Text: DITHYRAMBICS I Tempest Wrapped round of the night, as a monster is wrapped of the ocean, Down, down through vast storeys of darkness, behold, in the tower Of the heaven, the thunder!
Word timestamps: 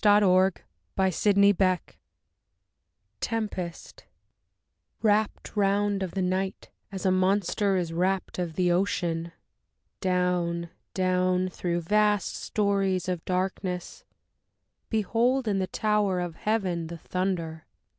DITHYRAMBICS 0.03 1.27
I 1.61 1.77
Tempest 3.19 4.05
Wrapped 5.03 5.55
round 5.55 6.01
of 6.01 6.11
the 6.15 6.23
night, 6.23 6.71
as 6.91 7.05
a 7.05 7.11
monster 7.11 7.77
is 7.77 7.93
wrapped 7.93 8.39
of 8.39 8.55
the 8.55 8.71
ocean, 8.71 9.31
Down, 9.99 10.71
down 10.95 11.49
through 11.49 11.81
vast 11.81 12.33
storeys 12.35 13.07
of 13.07 13.23
darkness, 13.25 14.03
behold, 14.89 15.47
in 15.47 15.59
the 15.59 15.67
tower 15.67 16.19
Of 16.19 16.33
the 16.33 16.39
heaven, 16.39 16.87
the 16.87 16.97
thunder! 16.97 17.67